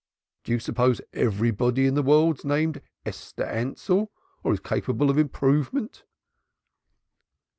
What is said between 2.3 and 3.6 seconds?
named Esther